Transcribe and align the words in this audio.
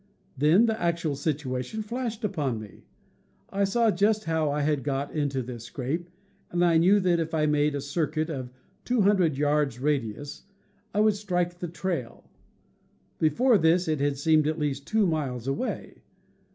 Then 0.35 0.65
the 0.65 0.81
actual 0.81 1.15
situation 1.15 1.83
flashed 1.83 2.23
upon 2.23 2.59
me. 2.59 2.85
I 3.51 3.65
saw 3.65 3.91
just 3.91 4.23
how 4.23 4.49
I 4.49 4.61
had 4.61 4.81
got 4.83 5.13
into 5.13 5.43
this 5.43 5.65
scrape, 5.65 6.09
and 6.49 6.59
knew 6.61 6.99
that 6.99 7.17
GETTING 7.17 7.19
LOST— 7.19 7.29
BIVOUACS 7.29 7.29
209 7.29 7.29
if 7.29 7.33
I 7.35 7.45
made 7.45 7.75
a 7.75 7.81
circuit 7.81 8.29
of 8.31 8.49
200 8.85 9.37
yards 9.37 9.77
radius 9.79 10.43
I 10.95 11.01
would 11.01 11.13
strike 11.15 11.59
the 11.59 11.67
trail. 11.67 12.27
Before 13.19 13.59
this 13.59 13.87
it 13.87 13.99
had 13.99 14.17
seemed 14.17 14.47
at 14.47 14.57
least 14.57 14.87
two 14.87 15.05
miles 15.05 15.47
away. 15.47 15.97